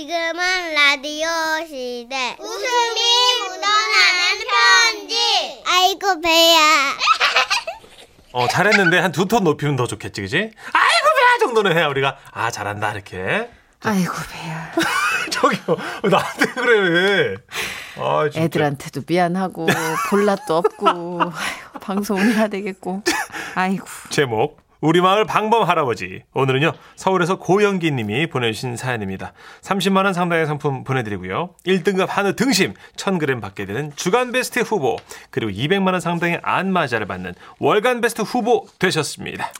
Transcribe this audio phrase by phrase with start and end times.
[0.00, 1.26] 지금은 라디오
[1.66, 2.36] 시대.
[2.38, 3.00] 웃음이
[3.48, 4.44] 묻어나는
[5.00, 5.16] 편지.
[5.66, 6.92] 아이고, 배야.
[8.32, 10.36] 어, 잘했는데 한 두 톤 높이면 더 좋겠지, 그지?
[10.36, 10.52] 아이고,
[11.16, 13.48] 배야 정도는 해야 우리가, 아, 잘한다, 이렇게.
[13.84, 14.72] 아이고 배야.
[15.32, 15.76] 저기요,
[16.10, 17.36] 나한테 그래.
[17.98, 18.44] 아, 진짜.
[18.44, 19.66] 애들한테도 미안하고
[20.10, 23.02] 볼랏도 없고 아이고, 방송을 해야 되겠고.
[23.54, 23.86] 아이고.
[24.10, 29.32] 제목 우리 마을 방범 할아버지 오늘은요 서울에서 고영기 님이 보내주신 사연입니다
[29.62, 34.96] 30만 원 상당의 상품 보내드리고요 1등급 한우 등심 1000g 받게 되는 주간 베스트 후보
[35.30, 39.50] 그리고 200만 원 상당의 안마자를 받는 월간 베스트 후보 되셨습니다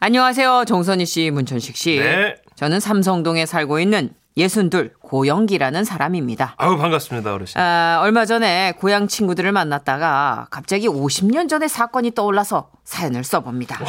[0.00, 0.64] 안녕하세요.
[0.66, 1.98] 정선희 씨, 문천식 씨.
[1.98, 2.36] 네.
[2.54, 6.54] 저는 삼성동에 살고 있는 예순둘 고영기라는 사람입니다.
[6.56, 13.24] 아우 반갑습니다 어르신 아, 얼마 전에 고향 친구들을 만났다가 갑자기 50년 전의 사건이 떠올라서 사연을
[13.24, 13.80] 써봅니다.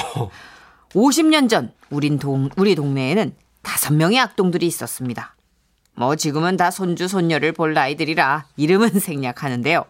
[0.94, 5.36] 50년 전 우린 동, 우리 동네에는 다섯 명의 악동들이 있었습니다.
[5.96, 9.86] 뭐 지금은 다 손주 손녀를 볼 나이들이라 이름은 생략하는데요.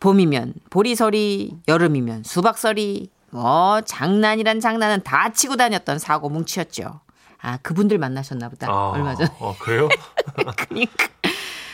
[0.00, 7.00] 봄이면 보리서리, 여름이면 수박서리, 뭐 장난이란 장난은 다 치고 다녔던 사고 뭉치였죠.
[7.40, 9.28] 아 그분들 만나셨나 보다 아, 얼마 전에.
[9.38, 9.88] 어, 그래요?
[10.56, 11.08] 그러니까.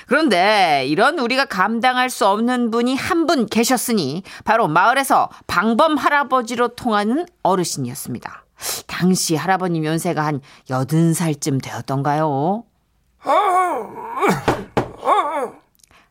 [0.07, 7.27] 그런데 이런 우리가 감당할 수 없는 분이 한 분 계셨으니 바로 마을에서 방범 할아버지로 통하는
[7.45, 8.40] 어르신이었습니다.
[8.87, 12.65] 당시 할아버님 연세가 한 80살쯤 되었던가요?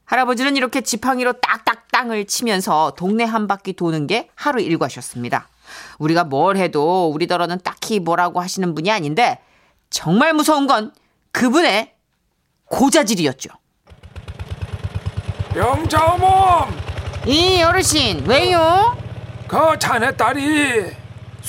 [0.05, 5.47] 할아버지는 이렇게 지팡이로 딱딱 땅을 치면서 동네 한 바퀴 도는 게 하루 일과셨습니다.
[5.99, 9.39] 우리가 뭘 해도 우리더러는 딱히 뭐라고 하시는 분이 아닌데
[9.89, 10.91] 정말 무서운 건
[11.31, 11.93] 그분의
[12.65, 13.49] 고자질이었죠.
[15.55, 16.69] 영자어멈
[17.27, 18.97] 이 어르신 왜요?
[19.47, 20.91] 그 자네 딸이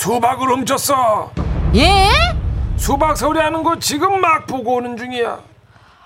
[0.04, 1.30] 수박을 훔쳤어
[1.74, 2.08] 예?
[2.78, 5.38] 수박 서리하는 거 지금 막 보고 오는 중이야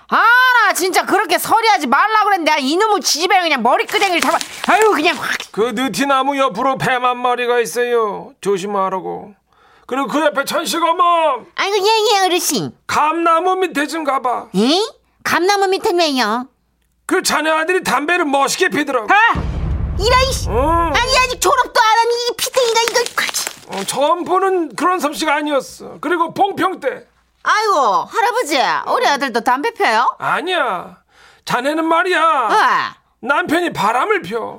[0.09, 0.17] 아
[0.67, 5.29] 나 진짜 그렇게 서리하지 말라 그랬는데 아, 이놈의 지집에 그냥 머리끄댕이를 잡아 아유 그냥 확
[5.51, 9.33] 그 느티나무 옆으로 뱀한 마리가 있어요 조심하라고
[9.87, 11.81] 그리고 그 옆에 천식어멈 아이고, 예,
[12.21, 12.71] 예, 어르신.
[12.87, 14.71] 감나무 밑에 좀 가봐 예?
[15.23, 16.47] 감나무 밑엔 왜요?
[17.05, 19.17] 그 자네 아들이 담배를 멋있게 피더라고 아!
[19.97, 20.49] 이런, 씨.
[20.49, 22.99] 어, 아니, 아직 졸업도 안 하니, 이 피탱이가 이거.
[23.67, 27.07] 어, 처음 보는 그런 솜씨가 아니었어 그리고 봉평 때
[27.43, 30.15] 아이고 할아버지 우리 아들도 담배 펴요?
[30.19, 30.97] 아니야
[31.45, 34.57] 자네는 말이야 아 남편이 바람을 펴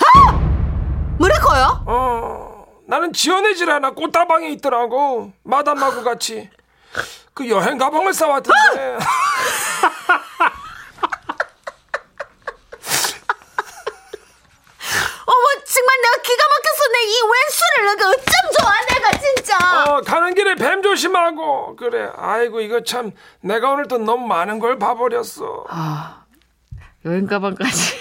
[1.18, 1.82] 뭐랄까요?
[1.86, 3.92] 어, 나는 지어내질 않아.
[3.92, 5.32] 꽃다방에 있더라고.
[5.44, 6.50] 마담하고 같이.
[7.32, 8.98] 그 여행 가방을 싸왔던데.
[15.26, 18.24] 어머 정말 내가 기가 막혔어 내 이 왼수를 내가 어쩜
[18.58, 21.76] 좋아 내가 진짜 어, 가는 길에 뱀 조심하고.
[21.76, 22.10] 그래.
[22.16, 23.12] 아이고, 이거 참.
[23.40, 25.64] 내가 오늘 또 너무 많은 걸 봐버렸어.
[27.04, 27.96] 여행 가방까지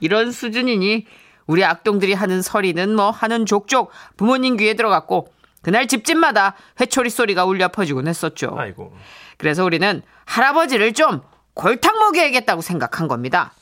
[0.00, 1.06] 이런 수준이니
[1.46, 5.32] 우리 악동들이 하는 서리는 뭐 하는 족족 부모님 귀에 들어갔고
[5.62, 8.54] 그날 집집마다 회초리 소리가 울려 퍼지곤 했었죠.
[8.56, 8.94] 아이고
[9.38, 11.22] 그래서 우리는 할아버지를 좀
[11.54, 13.52] 골탕 먹여야겠다고 생각한 겁니다.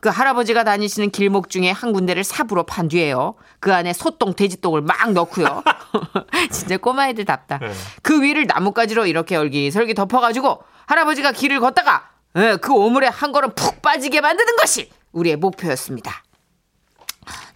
[0.00, 3.34] 그 할아버지가 다니시는 길목 중에 한 군데를 삽으로 판 뒤에요.
[3.60, 5.62] 그 안에 소똥, 돼지똥을 막 넣고요.
[6.50, 7.58] 진짜 꼬마애들답다.
[7.58, 7.72] 네.
[8.02, 13.82] 그 위를 나뭇가지로 이렇게 얼기설기 덮어가지고 할아버지가 길을 걷다가 예, 그 오물에 한 걸음 푹
[13.82, 16.24] 빠지게 만드는 것이 우리의 목표였습니다.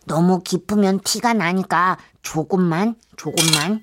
[0.07, 3.81] 너무 깊으면 티가 나니까 조금만, 조금만.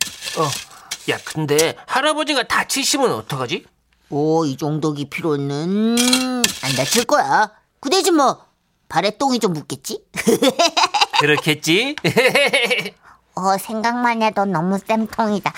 [1.10, 3.66] 야, 근데 할아버지가 다치시면 어떡하지?
[4.10, 7.52] 오, 이 정도 깊이로는 안 다칠 거야.
[7.80, 8.46] 그 대신 뭐,
[8.92, 10.04] 발에 똥이 좀 묻겠지?
[11.22, 11.96] 그렇겠지?
[13.36, 15.54] 어, 생각만 해도 너무 쌤통이다.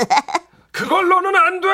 [0.72, 1.68] 그걸로는 안 돼!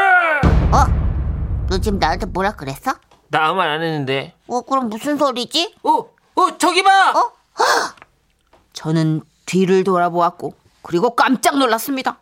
[0.73, 1.67] 어?
[1.69, 2.95] 너 지금 나한테 뭐라 그랬어?
[3.29, 4.35] 나 아무 말 안 했는데.
[4.49, 5.77] 어, 그럼 무슨 소리지?
[5.85, 5.99] 어,
[6.35, 7.13] 어, 저기 봐!
[7.13, 7.33] 어?
[8.73, 12.19] 저는 뒤를 돌아보았고 그리고 깜짝 놀랐습니다.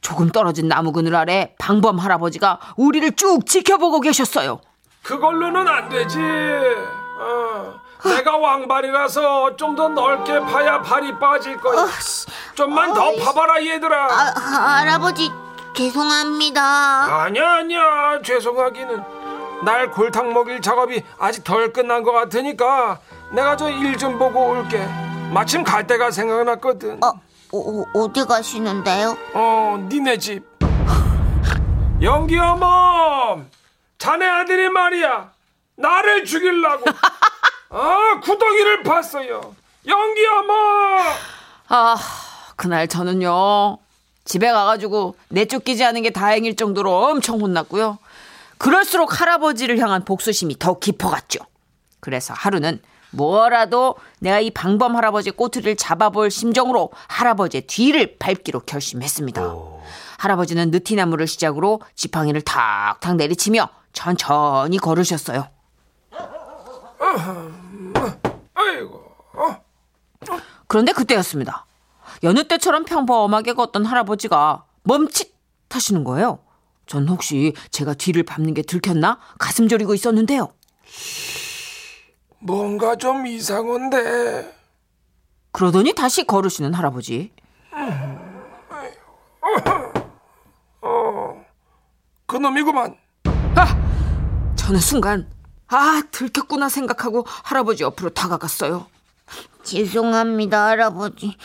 [0.00, 4.60] 조금 떨어진 나무 그늘 아래 방범 할아버지가 우리를 쭉 지켜보고 계셨어요.
[5.02, 6.18] 그걸로는 안 되지.
[6.18, 11.86] 어, 내가 왕발이라서 좀 더 넓게 파야 발이 빠질 거야.
[12.54, 14.04] 좀만 더 파봐라, 얘들아.
[14.04, 15.30] 아, 아, 할아버지,
[15.74, 16.62] 죄송합니다.
[17.24, 18.20] 아니야 아니야.
[18.22, 19.02] 죄송하기는.
[19.64, 22.98] 날 골탕 먹일 작업이 아직 덜 끝난 것 같으니까
[23.30, 24.86] 내가 저 일 좀 보고 올게.
[25.32, 26.98] 마침 갈 데가 생각났거든.
[27.02, 27.08] 어,
[27.54, 29.16] 어, 어디 가시는데요?
[29.34, 30.44] 어 니네 집.
[32.02, 33.46] 영기 어멈!
[33.98, 35.30] 자네 아들이 말이야.
[35.76, 36.84] 나를 죽이려고
[37.74, 39.54] 아 구덩이를 팠어요
[39.86, 40.52] 영기 어멈
[41.68, 41.96] 아,
[42.56, 43.78] 그날 저는요.
[44.26, 47.98] 집에 가가지고 내쫓기지 않은 게 다행일 정도로 엄청 혼났고요.
[48.58, 51.40] 그럴수록 할아버지를 향한 복수심이 더 깊어갔죠.
[52.00, 59.54] 그래서 하루는 뭐라도 내가 이 방범 할아버지 꼬투리를 잡아볼 심정으로 할아버지의 뒤를 밟기로 결심했습니다.
[60.18, 65.48] 할아버지는 느티나무를 시작으로 지팡이를 탁탁 내리치며 천천히 걸으셨어요.
[68.54, 69.02] 아이고.
[70.72, 71.66] 그런데 그때였습니다.
[72.22, 75.34] 여느 때처럼 평범하게 걷던 할아버지가 멈칫
[75.68, 76.38] 하시는 거예요.
[76.86, 80.48] 전 혹시 제가 뒤를 밟는 게 들켰나 가슴 저리고 있었는데요.
[82.38, 84.50] 뭔가 좀 이상한데.
[85.50, 87.32] 그러더니 다시 걸으시는 할아버지.
[92.24, 92.96] 그놈이구만.
[94.56, 95.30] 저는 순간
[95.66, 98.86] 아 들켰구나 생각하고 할아버지 옆으로 다가갔어요.
[99.62, 101.36] 죄송합니다, 할아버지.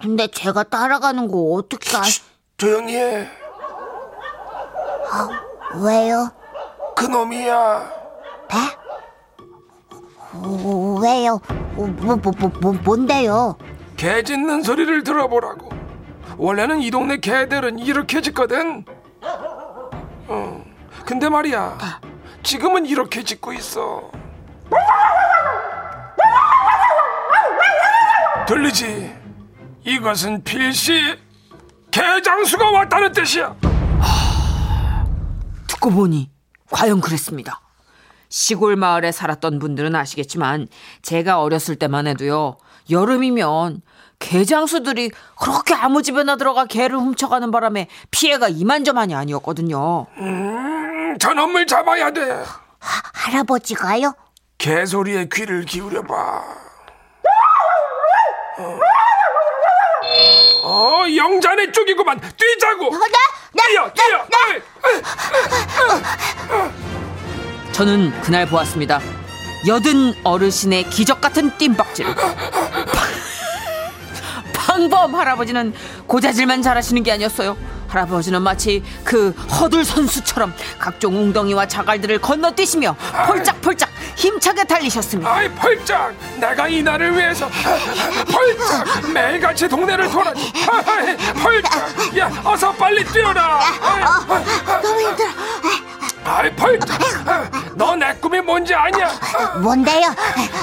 [0.00, 2.04] 근데 제가 따라가는 거 어떻게 알...
[2.56, 3.28] 조용히 해.
[5.82, 6.30] 왜요?
[6.96, 7.92] 그놈이야.
[8.48, 8.56] 배?
[10.32, 11.40] 어, 왜요?
[11.76, 13.56] 어, 뭐, 뭐, 뭐, 뭐, 뭔데요?
[13.96, 15.70] 개 짖는 소리를 들어보라고.
[16.38, 18.84] 원래는 이 동네 개들은 이렇게 짖거든.
[20.28, 20.64] 어.
[21.04, 21.78] 근데 말이야.
[22.42, 24.10] 지금은 이렇게 짖고 있어.
[28.46, 29.14] 들리지?
[29.84, 31.18] 이것은 필시
[31.90, 33.54] 개장수가 왔다는 뜻이야.
[35.66, 36.30] 듣고 보니
[36.70, 37.60] 과연 그랬습니다.
[38.28, 40.68] 시골 마을에 살았던 분들은 아시겠지만
[41.02, 42.56] 제가 어렸을 때만 해도요.
[42.90, 43.82] 여름이면
[44.18, 45.10] 개장수들이
[45.40, 50.06] 그렇게 아무 집에나 들어가 개를 훔쳐가는 바람에 피해가 이만저만이 아니었거든요.
[50.18, 52.30] 음, 저놈을 잡아야 돼.
[52.30, 54.14] 하, 할아버지가요?
[54.58, 56.65] 개소리에 귀를 기울여봐.
[58.58, 58.78] 어,
[60.62, 62.20] 어 영자네 쪽이구만.
[62.36, 62.86] 뛰자고.
[62.86, 63.62] 어, 네?
[63.68, 64.18] 뛰어, 뛰어.
[64.20, 64.62] 어이,
[67.72, 69.00] 저는 그날 보았습니다.
[69.66, 72.06] 여든 어르신의 기적 같은 뜀박질.
[74.54, 75.74] 방범 할아버지는
[76.06, 77.56] 고자질만 잘하시는 게 아니었어요.
[77.88, 83.90] 할아버지는 마치 그 허들 선수처럼 각종 웅덩이와 자갈들을 건너뛰시며 폴짝폴짝
[84.26, 85.30] 힘차게 달리셨습니다.
[85.32, 86.14] 아이 펄짝.
[86.38, 90.52] 내가 이 날을 위해서 펄짝 매일같이 동네를 돌아지.
[90.86, 92.18] 아이, 펄짝.
[92.18, 93.60] 야, 어서 빨리 뛰어라.
[94.82, 95.28] 너무 힘들어.
[96.24, 96.98] 아이 펄짝.
[97.76, 99.10] 너 내 꿈이 뭔지 아냐?
[99.62, 100.08] 뭔데요?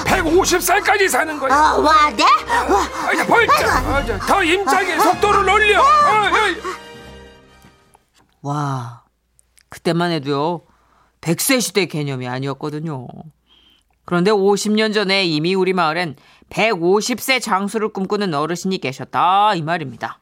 [0.04, 1.52] 150살까지 사는 거야.
[1.72, 2.22] 어, 와, 네?
[2.68, 3.86] 와, 아이, 펄짝.
[3.86, 5.80] 아, 저, 더 힘차게 속도를 올려.
[5.80, 6.56] 어이.
[8.42, 9.02] 와,
[9.70, 10.60] 그때만 해도요,
[11.22, 13.06] 100세 시대 개념이 아니었거든요.
[14.04, 16.16] 그런데 50년 전에 이미 우리 마을엔
[16.50, 20.18] 150세 장수를 꿈꾸는 어르신이 계셨다, 이 말입니다.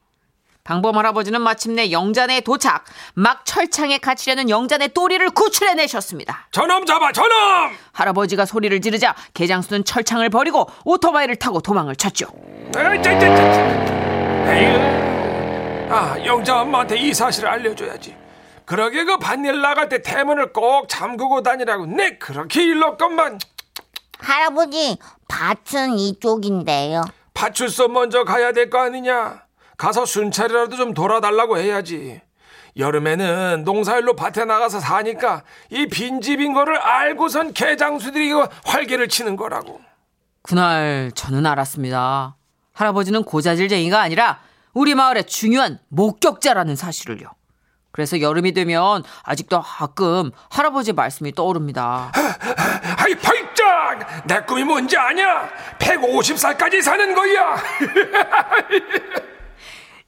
[0.64, 2.84] 방범 할아버지는 마침내 영잔에 도착,
[3.14, 6.46] 막 철창에 갇히려는 영잔의 또리를 구출해내셨습니다.
[6.52, 7.30] 저놈 잡아, 저놈.
[7.92, 12.26] 할아버지가 소리를 지르자 개장수는 철창을 버리고 오토바이를 타고 도망을 쳤죠.
[14.46, 15.02] 에이.
[15.90, 18.14] 아, 영자 엄마한테 이 사실을 알려줘야지.
[18.64, 23.38] 그러게 그 반일 나갈 때 대문을 꼭 잠그고 다니라고 내 그렇게 일렀건만
[24.22, 24.96] 할아버지,
[25.28, 27.02] 밭은 이쪽인데요.
[27.34, 29.42] 파출소 먼저 가야 될 거 아니냐.
[29.76, 32.20] 가서 순찰이라도 좀 돌아달라고 해야지.
[32.76, 38.32] 여름에는 농사일로 밭에 나가서 사니까 이 빈집인 거를 알고선 개장수들이
[38.64, 39.80] 활개를 치는 거라고.
[40.42, 42.36] 그날 저는 알았습니다.
[42.72, 44.40] 할아버지는 고자질쟁이가 아니라
[44.72, 47.28] 우리 마을의 중요한 목격자라는 사실을요.
[47.92, 52.10] 그래서 여름이 되면 아직도 가끔 할아버지 말씀이 떠오릅니다.
[52.96, 54.26] 아이 펄짝!
[54.26, 55.48] 내 꿈이 뭔지 아냐?
[55.78, 57.56] 150살까지 사는 거야.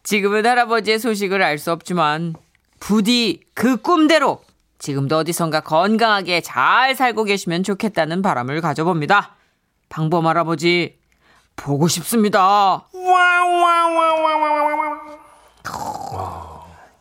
[0.02, 2.34] 지금은 할아버지의 소식을 알 수 없지만
[2.80, 4.42] 부디 그 꿈대로
[4.78, 9.36] 지금도 어디선가 건강하게 잘 살고 계시면 좋겠다는 바람을 가져봅니다.
[9.88, 10.98] 방범 할아버지
[11.56, 12.86] 보고 싶습니다.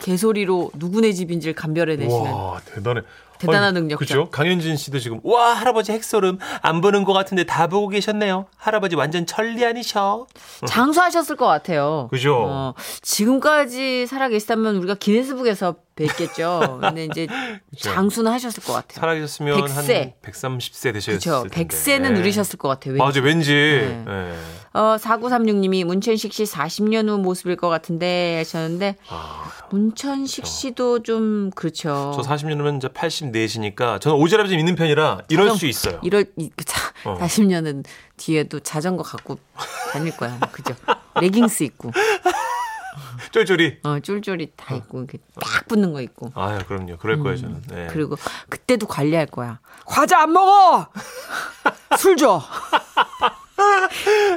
[0.03, 3.01] 개소리로 누구네 집인지를 감별해내시는 와 대단해.
[3.39, 3.99] 대단한 능력자.
[3.99, 4.29] 그죠?
[4.29, 8.45] 강현진 씨도 지금 와 할아버지 핵소름 안 보는 것 같은데 다 보고 계셨네요.
[8.55, 10.27] 할아버지 완전 천리안이셔.
[10.65, 12.07] 장수하셨을 것 같아요.
[12.11, 12.37] 그죠?
[12.47, 16.79] 어, 지금까지 살아계시다면 우리가 기네스북에서 뵀겠죠.
[16.81, 17.27] 근데 이제
[17.79, 18.99] 장수는 하셨을 것 같아요.
[18.99, 20.13] 살아계셨으면 백세.
[20.23, 21.47] 한 130세 되셨을 그렇죠.
[21.49, 21.75] 텐데.
[21.75, 22.09] 100세는 네.
[22.11, 22.93] 누리셨을 것 같아요.
[22.93, 23.03] 왠지.
[23.03, 23.51] 맞아 왠지.
[23.53, 24.03] 네.
[24.05, 24.35] 네.
[24.73, 28.95] 어, 4936님이 문천식 씨 40년 후 모습일 것 같은데 하셨는데
[29.69, 31.91] 문천식 씨도 좀 그렇죠.
[31.91, 32.11] 아.
[32.15, 35.99] 저 40년이면 이제 84시니까 저는 오지랖이 좀 있는 편이라 이럴 수 있어요.
[36.01, 37.17] 이럴 이- 그 자, 어.
[37.19, 37.85] 40년은
[38.17, 39.37] 뒤에도 자전거 갖고
[39.91, 40.39] 다닐 거야.
[40.51, 40.73] 그죠?
[41.21, 41.91] 레깅스 입고.
[43.33, 43.77] 쫄쫄이.
[43.83, 46.31] 어, 쫄쫄이 다 있고 이렇게 딱 붙는 거 있고.
[46.35, 46.97] 아유, 그럼요.
[46.97, 47.61] 그럴 거예요, 저는.
[47.67, 47.87] 네.
[47.91, 48.15] 그리고
[48.47, 49.59] 그때도 관리할 거야.
[49.85, 50.87] 과자 안 먹어.
[51.97, 52.41] 술 줘.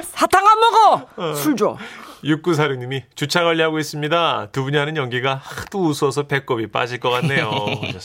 [0.01, 1.35] 사탕 안 먹어.
[1.35, 1.77] 술 줘.
[2.23, 4.47] 6946님이 주차 관리하고 있습니다.
[4.51, 7.51] 두 분이 하는 연기가 하도 웃어서 배꼽이 빠질 것 같네요.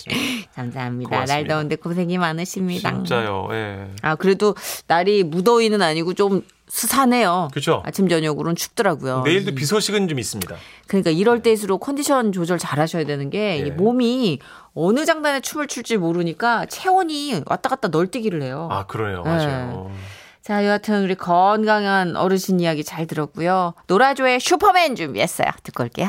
[0.54, 1.08] 감사합니다.
[1.08, 1.34] 고맙습니다.
[1.34, 2.92] 날 더운데 고생이 많으십니다.
[2.92, 3.48] 진짜요.
[3.52, 3.88] 예.
[4.02, 4.54] 아 그래도
[4.86, 6.42] 날이 무더위는 아니고 좀
[6.72, 7.48] 스산해요.
[7.52, 7.82] 그쵸.
[7.84, 9.24] 아침 저녁으로는 춥더라고요.
[9.26, 10.56] 내일도 비 소식은 좀 있습니다.
[10.86, 13.66] 그러니까 이럴 때일수록 컨디션 조절 잘 하셔야 되는 게 예.
[13.66, 14.38] 이 몸이
[14.74, 18.68] 어느 장단에 춤을 출지 모르니까 체온이 왔다 갔다 널뛰기를 해요.
[18.72, 19.22] 아, 그러네요.
[19.22, 19.92] 맞아요.
[20.40, 23.74] 자, 여하튼 우리 건강한 어르신 이야기 잘 들었고요.
[23.86, 25.48] 노라조의 슈퍼맨 준비했어요.
[25.62, 26.08] 듣고 올게요.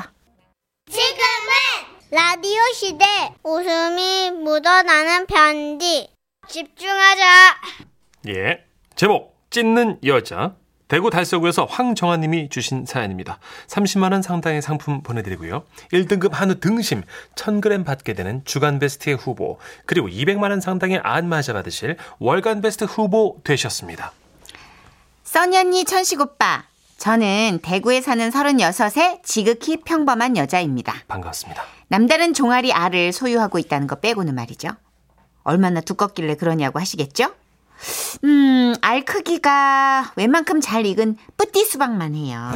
[0.89, 1.11] 지금은
[2.09, 3.05] 라디오 시대
[3.43, 6.07] 웃음이 묻어나는 편지
[6.47, 7.25] 집중하자
[8.29, 8.63] 예.
[8.95, 10.55] 제목 찢는 여자.
[10.87, 13.37] 대구 달서구에서 황정아 님이 주신 사연입니다.
[13.67, 15.63] 30만 원 상당의 상품 보내드리고요.
[15.93, 17.03] 1등급 한우 등심
[17.35, 23.37] 1,000g 받게 되는 주간 베스트의 후보 그리고 200만 원 상당의 안마자 받으실 월간 베스트 후보
[23.43, 24.11] 되셨습니다.
[25.23, 26.63] 써니 언니, 천식 오빠.
[26.97, 30.95] 저는 대구에 사는 36의 지극히 평범한 여자입니다.
[31.07, 31.63] 반갑습니다.
[31.89, 34.69] 남다른 종아리 알을 소유하고 있다는 거 빼고는 말이죠.
[35.43, 37.33] 얼마나 두껍길래 그러냐고 하시겠죠?
[38.23, 42.51] 음, 알 크기가 웬만큼 잘 익은 뿌띠 수박만 해요.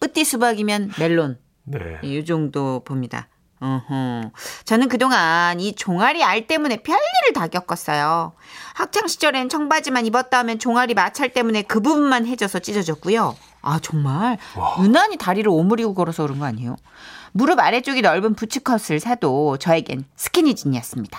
[0.00, 1.38] 쁘띠 수박이면 멜론.
[1.64, 1.98] 네.
[2.02, 3.28] 이 정도 봅니다.
[3.60, 4.30] 어허.
[4.64, 8.34] 저는 그동안 이 종아리 알 때문에 별일을 다 겪었어요.
[8.74, 13.34] 학창 시절엔 청바지만 입었다 하면 종아리 마찰 때문에 그 부분만 해져서 찢어졌고요.
[13.62, 14.36] 아 정말
[14.82, 16.76] 유난히 다리를 오므리고 걸어서 그런 거 아니에요?
[17.32, 21.18] 무릎 아래쪽이 넓은 부츠컷을 사도 저에겐 스키니진이었습니다.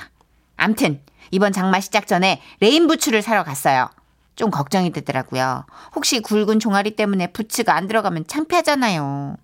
[0.58, 1.00] 암튼
[1.32, 3.90] 이번 장마 시작 전에 레인 부츠를 사러 갔어요.
[4.36, 5.66] 좀 걱정이 되더라고요.
[5.96, 9.38] 혹시 굵은 종아리 때문에 부츠가 안 들어가면 창피하잖아요.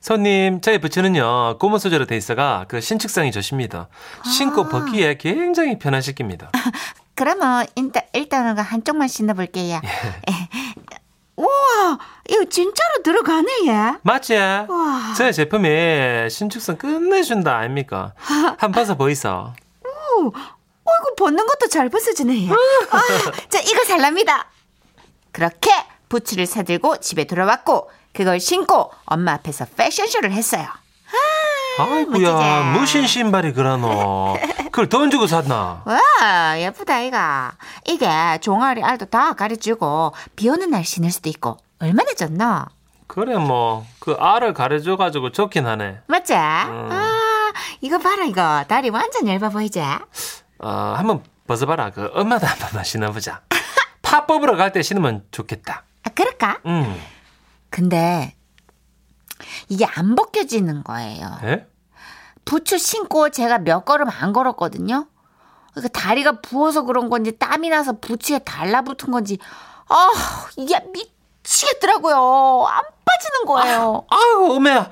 [0.00, 3.88] 손님, 저희 부츠는요, 고무 소재로 돼 있어가 그 신축성이 좋습니다.
[4.24, 6.50] 신고 벗기에 굉장히 편하실 겁니다.
[7.14, 9.82] 그러면 일단 일단은 그 한쪽만 신어볼게요.
[9.84, 10.48] 예.
[11.36, 11.98] 우와,
[12.30, 13.98] 이거 진짜로 들어가네 얘.
[14.02, 14.38] 맞지?
[15.18, 18.14] 저희 제품이 신축성 끝내준다 아닙니까?
[18.56, 19.52] 한번 벗어 보이소.
[20.18, 22.50] 어이구 벗는 것도 잘 벗어지네 얘.
[22.50, 23.02] 아,
[23.48, 24.46] 자 이거 살랍니다.
[25.32, 25.70] 그렇게
[26.08, 30.66] 부츠를 사들고 집에 돌아왔고 그걸 신고 엄마 앞에서 패션쇼를 했어요.
[31.78, 32.78] 아이고야, 멋지지?
[32.80, 34.36] 무슨 신발이 그러노?
[34.64, 35.82] 그걸 돈 주고 샀나?
[35.86, 37.52] 와 예쁘다 이가.
[37.86, 38.08] 이게
[38.40, 42.66] 종아리 알도 다 가려주고 비 오는 날 신을 수도 있고 얼마나 좋나.
[43.06, 46.00] 그래, 뭐, 그 알을 가려줘가지고 좋긴 하네.
[46.06, 46.34] 맞지?
[46.34, 46.68] 아
[47.80, 49.80] 이거 봐라 이거 다리 완전 얇아 보이지?
[49.80, 51.90] 어, 한번 벗어봐라.
[51.90, 53.42] 그 엄마도 한 번만 신어보자.
[54.02, 55.84] 파 뽑으러 갈 때 신으면 좋겠다.
[56.04, 56.58] 아 그럴까?
[56.66, 57.00] 음.
[57.70, 58.34] 근데
[59.68, 61.38] 이게 안 벗겨지는 거예요.
[61.44, 61.66] 예?
[62.44, 65.06] 부츠 신고 제가 몇 걸음 안 걸었거든요.
[65.72, 69.38] 그러니까 다리가 부어서 그런 건지 땀이 나서 부츠에 달라붙은 건지
[69.88, 70.10] 아
[70.56, 71.08] 이게 미
[71.50, 72.64] 치겠더라고요.
[72.68, 74.04] 안 빠지는 거예요.
[74.08, 74.88] 아이고, 어메야.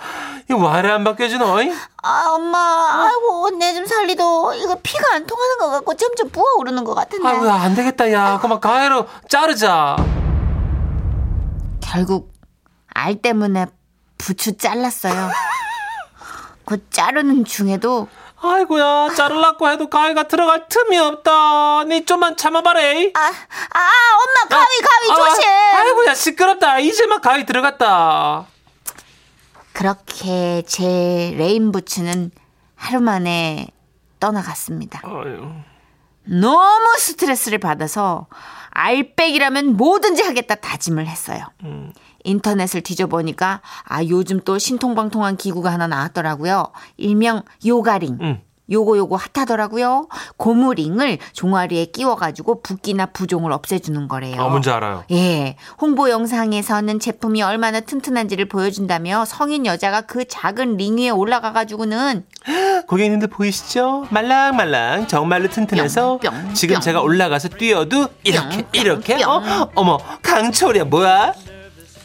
[0.50, 1.62] 이거 와래 안 바뀌어지노?
[1.62, 1.72] 이?
[2.02, 7.28] 아 엄마 아이고 내좀 살리도 이거 피가 안 통하는 것 같고 점점 부어오르는 것 같은데.
[7.28, 8.38] 아이고, 안 되겠다, 야.
[8.42, 9.96] 그만 가위로 자르자.
[11.80, 12.32] 결국
[12.92, 13.66] 알 때문에
[14.18, 15.30] 부츠 잘랐어요.
[16.66, 18.08] 그 자르는 중에도
[18.40, 21.84] 아이고야, 자르려고 해도 가위가 들어갈 틈이 없다.
[21.84, 22.80] 니 좀만 참아봐라.
[22.80, 23.12] 이.
[23.14, 23.80] 아, 아
[24.14, 25.47] 엄마 가위 가위 조심.
[26.18, 26.78] 시끄럽다.
[26.80, 28.46] 이제 막 가위 들어갔다.
[29.72, 32.30] 그렇게 제 레인 부츠는
[32.74, 33.68] 하루 만에
[34.20, 35.00] 떠나갔습니다.
[35.04, 35.50] 아유.
[36.24, 38.26] 너무 스트레스를 받아서
[38.70, 41.44] 알 빼기라면 뭐든지 하겠다 다짐을 했어요.
[42.24, 46.72] 인터넷을 뒤져보니까 아 요즘 또 신통방통한 기구가 하나 나왔더라고요.
[46.96, 48.18] 일명 요가링.
[48.20, 48.42] 음.
[48.70, 50.08] 요거 요거 핫하더라고요.
[50.36, 54.40] 고무링을 종아리에 끼워가지고 붓기나 부종을 없애주는 거래요.
[54.40, 55.04] 아, 뭔지 알아요.
[55.10, 62.24] 예, 홍보 영상에서는 제품이 얼마나 튼튼한지를 보여준다며 성인 여자가 그 작은 링 위에 올라가가지고는
[62.86, 64.06] 고객님들 보이시죠?
[64.10, 66.80] 말랑말랑 정말로 튼튼해서 뿅, 뿅, 지금 뿅.
[66.80, 69.28] 제가 올라가서 뛰어도 이렇게 뿅, 이렇게 뿅.
[69.28, 69.70] 어?
[69.74, 71.32] 어머 강철이야 뭐야?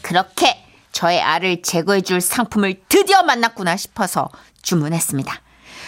[0.02, 4.28] 그렇게 저의 알을 제거해줄 상품을 드디어 만났구나 싶어서
[4.62, 5.40] 주문했습니다.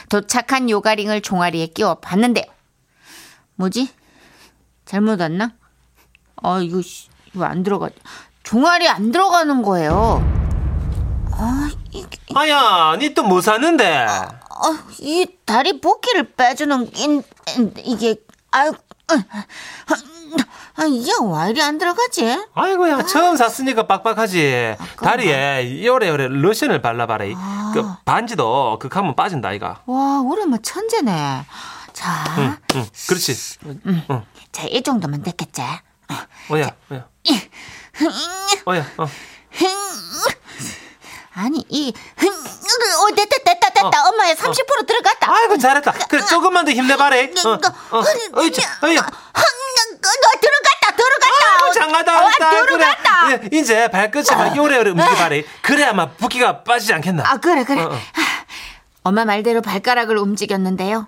[0.09, 2.45] 도착한 요가링을 종아리에 끼워 봤는데요.
[3.57, 3.89] 뭐지?
[4.85, 5.53] 잘못 왔나?
[6.43, 7.89] 아 이거 씨, 이거 안 들어가.
[8.43, 10.23] 종아리 안 들어가는 거예요.
[11.33, 14.07] 아, 이게, 아야 니 또뭐 샀는데?
[14.09, 14.29] 아,
[15.01, 17.23] 이 다리 붓기를 빼주는 인,
[17.57, 18.17] 인- 이게
[18.53, 19.15] 아유, 어,
[20.79, 22.45] 아, 이게 왜 이리 안 들어가지?
[22.55, 24.77] 아이고야 처음 샀으니까 빡빡하지.
[25.03, 27.25] 다리에 요래요래 로션을 발라봐라.
[27.35, 27.73] 아.
[27.75, 29.81] 그 반지도 그 하면 빠진다 이가.
[29.87, 31.45] 와, 우리 뭐 천재네.
[31.93, 32.57] 자, 응,
[33.09, 33.59] 그렇지.
[34.53, 35.63] 자, 이 정도면 됐겠지?
[36.51, 37.07] 어야, 어야.
[38.67, 39.07] 어야, 어.
[41.39, 44.09] 아니, 이, 어, 됐다, 됐다, 됐다.
[44.09, 45.31] 엄마야, 30% 들어갔다.
[45.31, 45.93] 아이고 잘했다.
[46.09, 47.15] 그래 조금만 더 힘내봐라.
[47.17, 48.03] 어, 어.
[48.33, 48.43] 너
[50.41, 51.47] 들어갔다, 들어갔다.
[51.53, 52.25] 아이고 장하다.
[52.25, 52.31] 어.
[52.67, 53.27] 들어갔다.
[53.27, 53.41] 그래.
[53.53, 55.37] 예, 이제 발끝을 요래요래 움직여봐라.
[55.61, 57.23] 그래야 아마 붓기가 빠지지 않겠나.
[57.27, 57.83] 아, 그래, 그래.
[57.83, 57.99] 어, 어.
[59.03, 61.07] 엄마 말대로 발가락을 움직였는데요.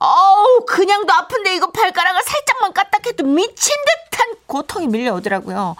[0.00, 3.74] 어우, 그냥도 아픈데 이거 발가락을 살짝만 까딱해도 미친
[4.10, 5.76] 듯한 고통이 밀려오더라고요.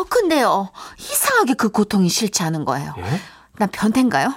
[0.00, 2.94] 어, 근데요, 이상하게 그 고통이 싫지 않은 거예요.
[2.98, 3.20] 예?
[3.58, 4.32] 나 변태인가요?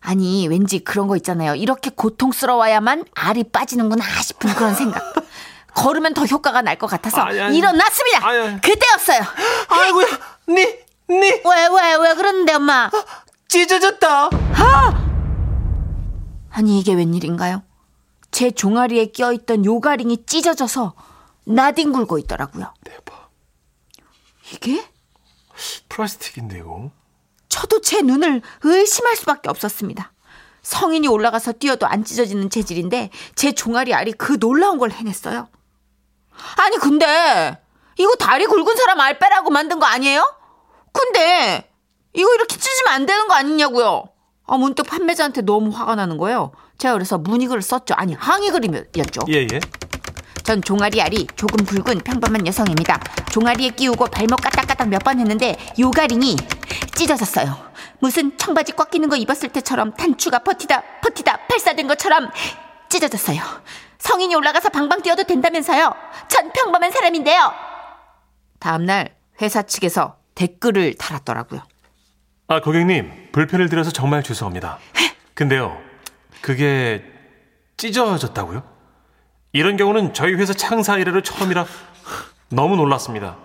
[0.00, 1.54] 아니, 왠지 그런 거 있잖아요.
[1.54, 5.02] 이렇게 고통스러워야만 알이 빠지는구나 싶은 그런 생각.
[5.74, 7.56] 걸으면 더 효과가 날 것 같아서 아니, 아니.
[7.58, 8.26] 일어났습니다.
[8.26, 8.60] 아니.
[8.60, 9.20] 그때였어요.
[9.68, 10.06] 아이고야,
[10.48, 10.54] 니,
[11.10, 12.90] 니 왜, 왜, 왜 그러는데, 엄마?
[13.48, 14.30] 찢어졌다.
[16.54, 17.62] 아니 이게 웬일인가요?
[18.30, 20.94] 제 종아리에 껴있던 요가링이 찢어져서
[21.44, 22.74] 나뒹굴고 있더라고요.
[22.84, 23.30] 대박.
[24.52, 24.84] 이게?
[25.88, 26.90] 플라스틱인데 이거.
[27.48, 30.12] 저도 제 눈을 의심할 수밖에 없었습니다.
[30.62, 35.48] 성인이 올라가서 뛰어도 안 찢어지는 재질인데 제 종아리 알이 그 놀라운 걸 해냈어요.
[36.56, 37.58] 아니 근데
[37.98, 40.34] 이거 다리 굵은 사람 알 빼라고 만든 거 아니에요?
[40.92, 41.70] 근데
[42.14, 44.04] 이거 이렇게 찢으면 안 되는 거 아니냐고요.
[44.46, 46.52] 아 문득 판매자한테 너무 화가 나는 거예요.
[46.78, 47.94] 제가 그래서 문의글을 썼죠.
[47.94, 49.22] 아니 항의 글이었죠.
[49.28, 49.60] 예, 예.
[50.42, 53.00] 전 종아리 알이 조금 붉은 평범한 여성입니다.
[53.30, 56.36] 종아리에 끼우고 발목 까딱까 딱 몇 번 했는데 요가링이
[56.96, 57.56] 찢어졌어요.
[58.00, 62.28] 무슨 청바지 꽉 끼는 거 입었을 때처럼 단추가 버티다 버티다 발사된 것처럼
[62.88, 63.40] 찢어졌어요.
[63.98, 65.94] 성인이 올라가서 방방 뛰어도 된다면서요.
[66.28, 67.52] 전 평범한 사람인데요.
[68.58, 71.62] 다음날 회사 측에서 댓글을 달았더라고요.
[72.48, 74.78] 아, 고객님, 불편을 드려서 정말 죄송합니다.
[75.34, 75.80] 근데요,
[76.40, 77.04] 그게
[77.76, 78.62] 찢어졌다고요?
[79.52, 81.66] 이런 경우는 저희 회사 창사 이래로 처음이라
[82.50, 83.36] 너무 놀랐습니다.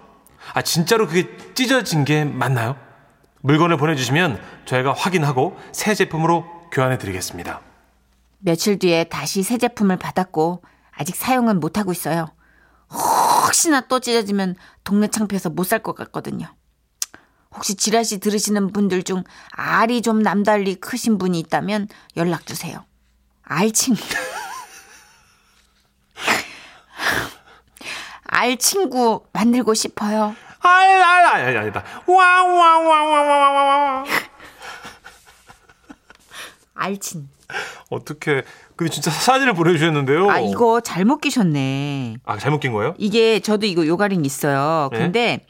[0.53, 2.75] 아, 진짜로 그게 찢어진 게 맞나요?
[3.41, 7.61] 물건을 보내주시면 저희가 확인하고 새 제품으로 교환해 드리겠습니다.
[8.39, 12.27] 며칠 뒤에 다시 새 제품을 받았고 아직 사용은 못하고 있어요.
[12.89, 16.47] 혹시나 또 찢어지면 동네 창피해서 못 살 것 같거든요.
[17.53, 22.85] 혹시 지라시 들으시는 분들 중 알이 좀 남달리 크신 분이 있다면 연락 주세요.
[23.43, 23.95] 알친
[28.37, 30.35] 알 친구 만들고 싶어요.
[30.59, 31.83] 알, 알, 알, 아니다.
[32.05, 34.03] 와, 와, 와, 와, 와, 와, 와.
[36.75, 37.29] 알친.
[37.89, 38.43] 어떻게,
[38.75, 40.29] 근데 진짜 사진을 보내주셨는데요.
[40.29, 42.17] 아 이거 잘못 끼셨네.
[42.25, 42.93] 아, 잘못 낀 거예요?
[42.99, 44.89] 이게 저도 이거 요가링 있어요.
[44.91, 44.99] 네?
[44.99, 45.45] 근데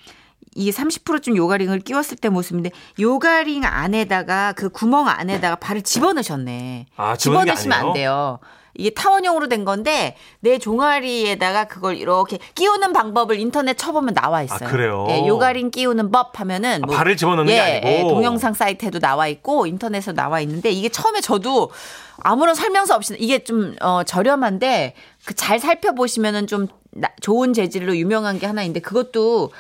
[0.56, 6.86] 이게 30%쯤 요가링을 끼웠을 때 모습인데 요가링 안에다가 그 구멍 안에다가 발을 집어넣으셨네.
[6.96, 7.78] 아, 집어넣으시면?
[7.78, 8.40] 안 돼요.
[8.78, 14.68] 이게 타원형으로 된 건데 내 종아리에다가 그걸 이렇게 끼우는 방법을 인터넷 쳐보면 나와 있어요.
[14.68, 15.08] 아, 그래요?
[15.10, 17.88] 예, 요가링 끼우는 법 하면은 아, 발을 집어넣는 게 아니고?
[17.88, 21.72] 예, 동영상 사이트에도 나와 있고 인터넷에 나와 있는데 이게 처음에 저도
[22.20, 24.94] 아무런 설명서 없이 이게 좀 어, 저렴한데
[25.26, 29.52] 그 잘 살펴보시면은 좀 나- 좋은 재질로 유명한 게 하나 있는데 그것도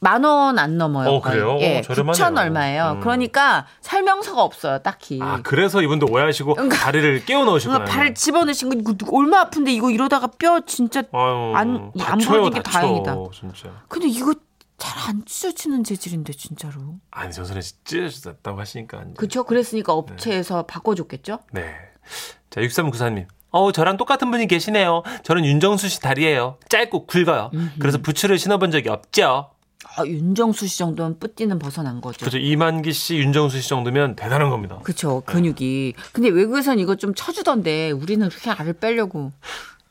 [0.00, 1.08] 만 원 안 넘어요.
[1.08, 1.34] 어, 거의.
[1.40, 1.56] 그래요?
[1.60, 2.12] 예, 저렴하네요.
[2.26, 2.92] 9천 얼마예요.
[2.96, 3.00] 음.
[3.00, 5.18] 그러니까 설명서가 없어요, 딱히.
[5.20, 7.78] 아, 그래서 이분도 오해하시고 다리를 끼워 넣으셨구나.
[7.80, 12.28] 뭔가 발을 집어 넣으신 거 이거 얼마 아픈데 이거 이러다가 뼈 진짜 아유, 안- 다쳐요,
[12.28, 13.16] 부러진 게 다쳐, 다행이다.
[13.32, 13.70] 진짜.
[13.88, 14.34] 근데 이거
[14.78, 16.98] 잘 안 찢어지는 재질인데 진짜로.
[17.10, 19.04] 아니, 전선에 찢어졌다고 하시니까.
[19.16, 19.42] 그쵸?
[19.42, 21.40] 그랬으니까 업체에서 바꿔줬겠죠?
[21.52, 21.74] 네.
[22.50, 23.26] 자, 6394님.
[23.50, 25.02] 어, 저랑 똑같은 분이 계시네요.
[25.24, 26.58] 저는 윤정수 씨 다리예요.
[26.68, 27.50] 짧고 굵어요.
[27.80, 29.50] 그래서 부츠를 신어본 적이 없죠.
[29.96, 32.18] 아, 윤정수 씨 정도면 뿌띠는 벗어난 거죠.
[32.20, 32.38] 그렇죠.
[32.38, 34.78] 이만기 씨, 윤정수 씨 정도면 대단한 겁니다.
[34.82, 35.94] 그쵸, 근육이.
[36.12, 39.32] 근데 외국에선 이거 좀 쳐주던데, 우리는 그렇게 알을 빼려고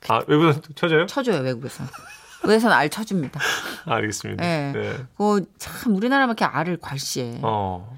[0.10, 1.06] 아, 외국은 쳐져요?
[1.06, 1.88] 쳐줘요, 외국에선.
[2.44, 3.40] 외국에선 알 쳐줍니다.
[3.86, 4.44] 아, 알겠습니다.
[4.46, 4.72] 예.
[4.74, 4.98] 네.
[5.18, 7.40] 그거 참, 우리나라만 이렇게 알을 과시해.
[7.44, 7.98] 어,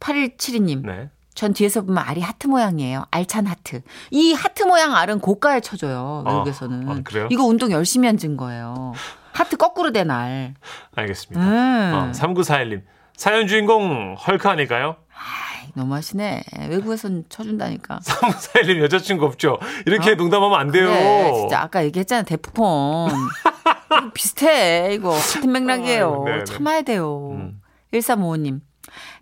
[0.00, 0.84] 8172님.
[0.86, 1.10] 네.
[1.34, 3.06] 전 뒤에서 보면 알이 하트 모양이에요.
[3.10, 3.80] 알찬 하트.
[4.12, 6.88] 이 하트 모양 알은 고가에 쳐줘요, 아, 외국에서는.
[6.88, 7.28] 아, 그래요?
[7.30, 8.92] 이거 운동 열심히 한 증 거예요.
[9.34, 10.54] 하트 거꾸로 된 알.
[10.94, 11.40] 알겠습니다.
[11.46, 11.94] 음.
[11.94, 12.82] 어, 3941님.
[13.16, 14.96] 사연 주인공 헐크 아닐까요?
[15.12, 16.42] 아이, 너무하시네.
[16.68, 18.00] 외국에선 쳐준다니까.
[18.04, 19.58] 3941님 여자친구 없죠?
[19.86, 20.88] 이렇게 농담하면 안 돼요.
[20.88, 20.92] 어?
[20.92, 22.22] 그래, 진짜 아까 얘기했잖아.
[22.22, 23.08] 이거
[24.14, 25.10] 비슷해, 이거.
[25.10, 26.24] 같은 맥락이에요.
[26.26, 26.44] 아유, 네네.
[26.44, 27.30] 참아야 돼요.
[27.32, 27.60] 음.
[27.92, 28.60] 1355님.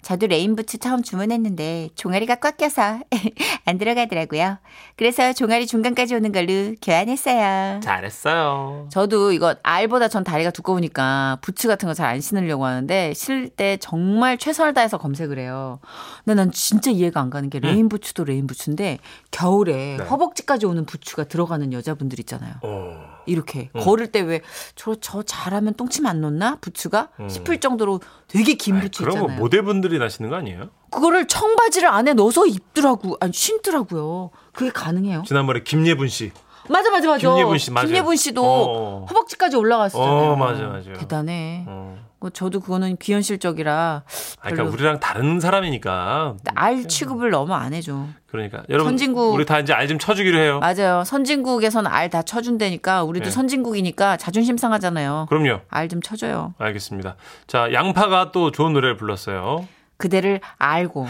[0.03, 2.99] 저도 레인부츠 처음 주문했는데 종아리가 꽉 껴서
[3.65, 4.59] 안 들어가더라고요.
[4.97, 7.79] 그래서 종아리 중간까지 오는 걸로 교환했어요.
[7.81, 8.89] 잘했어요.
[8.91, 13.77] 저도 이거 알보다 전 다리가 두꺼우니까 부츠 같은 거 잘 안 신으려고 하는데 신을 때
[13.81, 15.79] 정말 최선을 다해서 검색을 해요.
[16.25, 18.99] 근데 난 진짜 이해가 안 가는 게 레인 부츠도 레인 부츠인데
[19.31, 20.05] 겨울에 네.
[20.05, 22.55] 허벅지까지 오는 부츠가 들어가는 여자분들 있잖아요.
[22.63, 23.13] 어.
[23.27, 24.41] 이렇게 걸을 때 왜
[24.75, 29.41] 저 저 잘하면 똥침 안 놓나 부츠가 싶을 정도로 되게 긴 부츠 그럼 뭐 있잖아요.
[29.41, 30.69] 모델분들 이 나시는 거 아니에요?
[30.91, 33.17] 그거를 청바지를 안에 넣어서 입더라고.
[33.21, 34.31] 아니 신더라고요.
[34.53, 35.23] 그게 가능해요?
[35.27, 36.33] 지난번에 김예분 씨.
[36.69, 37.29] 맞아 맞아 맞아.
[37.29, 37.89] 김예분 씨, 맞아요.
[37.89, 39.07] 김예분 씨도 어.
[39.11, 40.33] 허벅지까지 올라갔었잖아요.
[40.33, 40.93] 어, 맞아, 맞아.
[40.93, 41.65] 대단해.
[41.67, 41.99] 어.
[42.21, 46.37] 뭐 저도 그거는 비현실적이라 아, 그러니까 별로 우리랑 다른 사람이니까.
[46.55, 48.07] 알 취급을 너무 안 해줘.
[48.27, 50.61] 그러니까 여러분 선진국- 우리 다 이제 알 좀 쳐주기로 해요.
[50.61, 51.03] 맞아요.
[51.05, 53.31] 선진국에서는 알다 쳐준다니까 우리도 네.
[53.33, 55.27] 선진국이니까 자존심 상하잖아요.
[55.31, 55.63] 그럼요.
[55.69, 56.55] 알 좀 쳐줘요.
[56.59, 57.17] 알겠습니다.
[57.49, 59.67] 자, 양파가 또 좋은 노래를 불렀어요.
[60.03, 61.07] 그대를 알고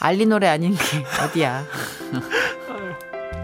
[0.00, 1.64] 알리 노래 아닌 게 어디야.